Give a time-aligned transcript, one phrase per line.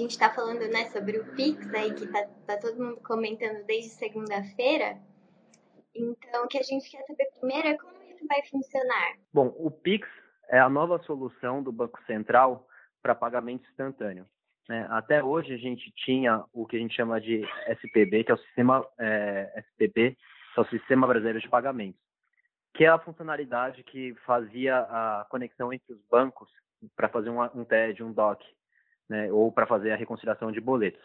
[0.00, 3.90] gente está falando né, sobre o Pix aí, que tá, tá todo mundo comentando desde
[3.90, 4.98] segunda-feira.
[5.94, 9.16] Então, o que a gente quer saber primeiro é como isso vai funcionar.
[9.32, 10.08] Bom, o Pix
[10.48, 12.66] é a nova solução do Banco Central
[13.02, 14.26] para pagamento instantâneo.
[14.68, 14.86] Né?
[14.90, 18.38] Até hoje a gente tinha o que a gente chama de SPB, que é o
[18.38, 20.16] sistema é, SPB,
[20.54, 22.00] que é o Sistema Brasileiro de Pagamentos,
[22.74, 26.48] que é a funcionalidade que fazia a conexão entre os bancos
[26.96, 28.44] para fazer um, um TED, um DOC,
[29.10, 29.30] né?
[29.32, 31.02] ou para fazer a reconciliação de boletos.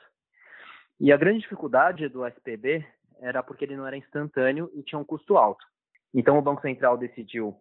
[0.99, 2.85] E a grande dificuldade do SPB
[3.19, 5.65] era porque ele não era instantâneo e tinha um custo alto.
[6.13, 7.57] Então o Banco Central decidiu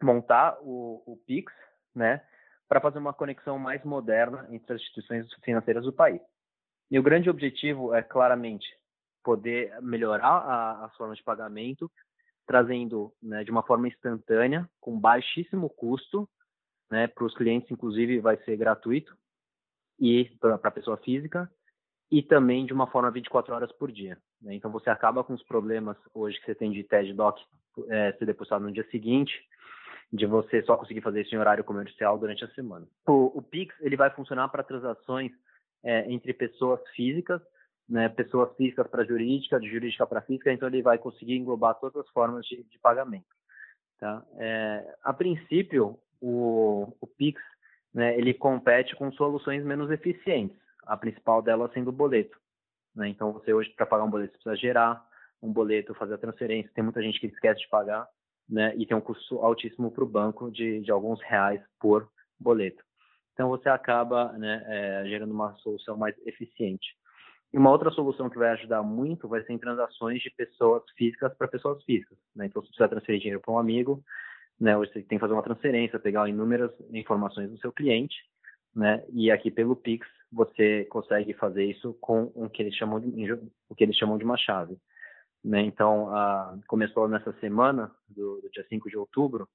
[0.00, 1.52] montar o, o PIX,
[1.94, 2.22] né,
[2.68, 6.20] para fazer uma conexão mais moderna entre as instituições financeiras do país.
[6.90, 8.66] E o grande objetivo é claramente
[9.22, 11.90] poder melhorar a, as formas de pagamento,
[12.46, 16.28] trazendo né, de uma forma instantânea, com baixíssimo custo,
[16.90, 19.16] né, para os clientes, inclusive vai ser gratuito,
[20.04, 21.50] e para a pessoa física,
[22.10, 24.18] e também de uma forma 24 horas por dia.
[24.42, 24.54] Né?
[24.54, 27.38] Então você acaba com os problemas hoje que você tem de TED Doc
[27.88, 29.32] é, ser depositado no dia seguinte,
[30.12, 32.86] de você só conseguir fazer isso em horário comercial durante a semana.
[33.08, 35.32] O, o Pix ele vai funcionar para transações
[35.82, 37.40] é, entre pessoas físicas,
[37.88, 42.04] né, pessoas físicas para jurídica, de jurídica para física, então ele vai conseguir englobar todas
[42.04, 43.24] as formas de, de pagamento.
[43.98, 44.22] Tá?
[44.36, 47.40] É, a princípio, o, o Pix
[47.94, 52.36] né, ele compete com soluções menos eficientes, a principal delas sendo o boleto.
[52.94, 53.08] Né?
[53.08, 55.04] Então, você hoje, para pagar um boleto, você precisa gerar
[55.40, 56.70] um boleto, fazer a transferência.
[56.74, 58.06] Tem muita gente que esquece de pagar
[58.48, 62.82] né, e tem um custo altíssimo para o banco de, de alguns reais por boleto.
[63.32, 66.96] Então você acaba né, é, gerando uma solução mais eficiente.
[67.52, 71.32] E uma outra solução que vai ajudar muito vai ser em transações de pessoas físicas
[71.36, 72.18] para pessoas físicas.
[72.34, 72.46] Né?
[72.46, 74.02] Então, se você precisa transferir dinheiro para um amigo,
[74.60, 78.16] né, hoje você tem que fazer uma transferência, pegar inúmeras informações do seu cliente,
[78.74, 83.32] né, e aqui pelo Pix você consegue fazer isso com o que eles chamam de,
[83.68, 84.76] o que eles chamam de uma chave.
[85.44, 85.60] Né?
[85.60, 89.48] Então, a, começou nessa semana, do, do, dia 5 de outubro,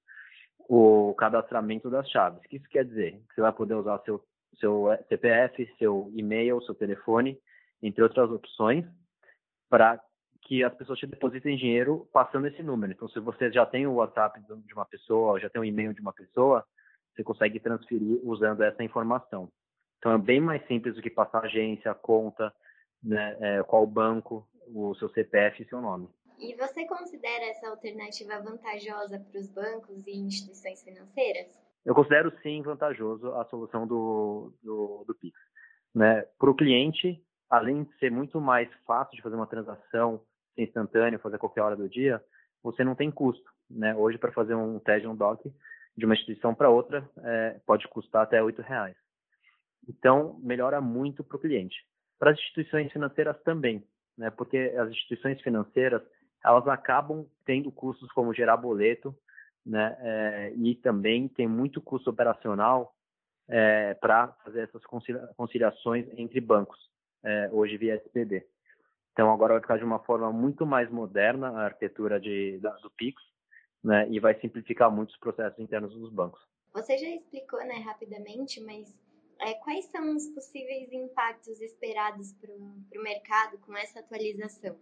[0.59, 2.39] o cadastramento das chaves.
[2.39, 3.13] O que isso quer dizer?
[3.27, 4.23] Que você vai poder usar seu,
[4.59, 7.37] seu CPF, seu e-mail, seu telefone,
[7.81, 8.85] entre outras opções,
[9.67, 9.99] para
[10.49, 12.91] que as pessoas te depositem dinheiro passando esse número.
[12.91, 16.01] Então, se você já tem o WhatsApp de uma pessoa, já tem o e-mail de
[16.01, 16.65] uma pessoa,
[17.13, 19.47] você consegue transferir usando essa informação.
[19.99, 22.51] Então, é bem mais simples do que passar agência, conta,
[23.03, 26.09] né, é, qual banco, o seu CPF e seu nome.
[26.39, 31.45] E você considera essa alternativa vantajosa para os bancos e instituições financeiras?
[31.85, 35.39] Eu considero sim vantajoso a solução do, do, do Pix.
[35.93, 36.23] Né?
[36.39, 40.23] Para o cliente, além de ser muito mais fácil de fazer uma transação
[40.63, 42.23] instantânea, fazer a qualquer hora do dia,
[42.63, 43.49] você não tem custo.
[43.69, 43.95] Né?
[43.95, 45.51] Hoje, para fazer um TED, um DOC,
[45.97, 48.95] de uma instituição para outra, é, pode custar até R$ reais.
[49.87, 51.75] Então, melhora muito para o cliente.
[52.17, 53.83] Para as instituições financeiras também
[54.19, 54.29] né?
[54.29, 56.03] Porque as instituições financeiras
[56.43, 59.15] elas acabam tendo custos como gerar boleto,
[59.65, 59.97] né?
[60.01, 62.93] É, e também tem muito custo operacional
[63.47, 64.83] é, para fazer essas
[65.35, 66.77] conciliações entre bancos,
[67.23, 68.45] é, hoje via SPB.
[69.19, 72.89] Então agora vai ficar de uma forma muito mais moderna a arquitetura de, da, do
[72.91, 73.21] Pix,
[73.83, 74.07] né?
[74.09, 76.41] E vai simplificar muitos processos internos dos bancos.
[76.73, 78.97] Você já explicou, né, rapidamente, mas
[79.41, 84.79] é, quais são os possíveis impactos esperados para o mercado com essa atualização?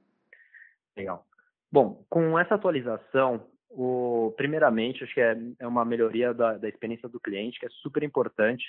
[0.95, 1.25] Legal.
[1.71, 7.09] Bom, com essa atualização, o, primeiramente, acho que é, é uma melhoria da, da, experiência
[7.09, 8.63] do cliente, que é super importante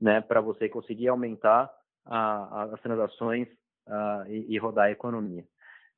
[0.00, 1.68] né, para você conseguir aumentar
[2.06, 3.48] a, a, as transações
[3.88, 5.44] a, e, e, rodar a economia.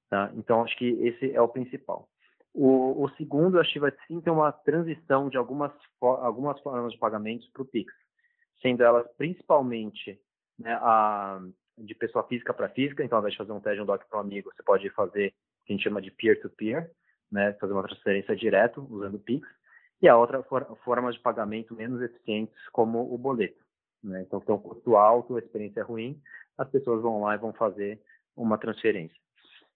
[0.08, 0.30] Tá?
[0.34, 2.08] Então, acho que esse é o principal.
[2.52, 6.98] O, o, segundo, acho que vai sim ter uma transição de algumas, algumas formas de
[6.98, 7.92] pagamentos para o Pix
[8.62, 10.20] sendo elas principalmente
[10.58, 11.40] né, a,
[11.78, 14.18] de pessoa física para física, então ao invés de fazer um TED um DOC para
[14.18, 16.90] um amigo, você pode fazer o que a gente chama de peer-to-peer, -peer,
[17.30, 19.46] né, fazer uma transferência direto usando o Pix,
[20.02, 23.62] e a outra for, forma de pagamento menos eficientes, como o boleto.
[24.02, 24.22] Né?
[24.22, 26.20] Então, tem um custo alto, a experiência é ruim,
[26.56, 28.00] as pessoas vão lá e vão fazer
[28.36, 29.16] uma transferência.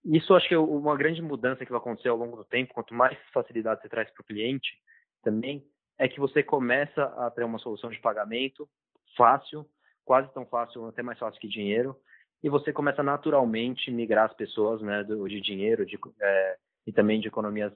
[0.04, 2.92] Isso acho que é uma grande mudança que vai acontecer ao longo do tempo, quanto
[2.92, 4.78] mais facilidade você traz para o cliente,
[5.22, 5.64] também
[5.98, 8.68] é que você começa a ter uma solução de pagamento
[9.16, 9.66] fácil,
[10.04, 11.96] quase tão fácil, até mais fácil que dinheiro,
[12.42, 16.56] e você começa naturalmente migrar as pessoas, né, do, de dinheiro de, é,
[16.86, 17.72] e também de economias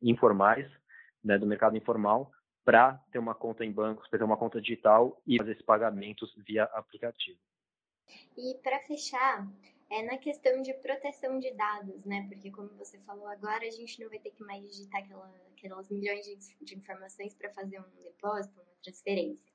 [0.00, 0.70] informais,
[1.24, 2.30] né, do mercado informal,
[2.64, 6.34] para ter uma conta em bancos, para ter uma conta digital e fazer esses pagamentos
[6.46, 7.38] via aplicativo.
[8.36, 9.46] E para fechar,
[9.90, 12.26] é na questão de proteção de dados, né?
[12.28, 15.88] Porque como você falou agora, a gente não vai ter que mais digitar aquela, aquelas
[15.90, 19.52] milhões de, de informações para fazer um depósito, uma transferência.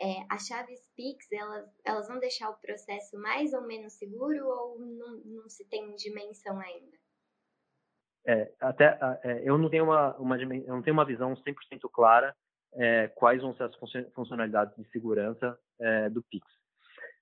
[0.00, 4.78] é, as chaves Pix, elas, elas vão deixar o processo mais ou menos seguro ou
[4.78, 6.98] não, não se tem dimensão ainda?
[8.26, 12.34] É, até é, eu não tenho uma, uma eu não tenho uma visão 100% clara
[12.74, 13.74] é, quais vão ser as
[14.14, 16.46] funcionalidades de segurança é, do Pix.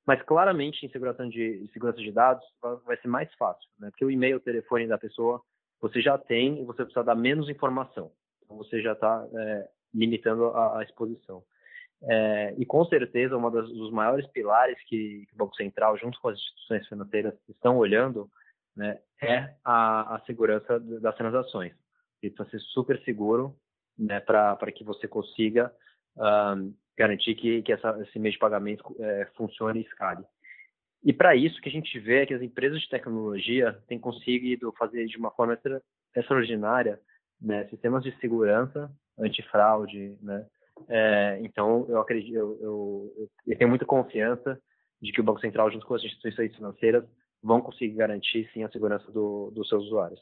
[0.07, 2.45] Mas claramente em segurança de, em segurança de dados
[2.85, 3.91] vai ser mais fácil, né?
[3.91, 5.43] Porque o e-mail, o telefone da pessoa
[5.81, 8.11] você já tem e você precisa dar menos informação.
[8.43, 11.45] Então você já está é, limitando a, a exposição.
[12.03, 16.29] É, e com certeza, um dos maiores pilares que, que, o Banco Central, junto com
[16.29, 18.31] as instituições financeiras, estão olhando
[18.79, 21.73] né, é a, a, segurança das transações.
[22.37, 23.57] Vai ser super seguro
[23.99, 25.73] né, para que você consiga
[26.17, 30.25] um, garantir que, que essa, esse meio de pagamento é, funcione e escale.
[31.05, 34.73] E para isso que a gente vê é que as empresas de tecnologia têm conseguido
[34.79, 35.83] fazer de uma forma extra,
[36.15, 37.01] extraordinária
[37.41, 40.47] né, sistemas de segurança, antifraude, né,
[40.89, 44.61] é, então, eu acredito, eu, eu, eu, tenho muita confiança
[45.01, 47.05] de que o Banco Central, junto com as instituições financeiras,
[47.43, 50.21] vão conseguir garantir sim a segurança do, dos seus usuários.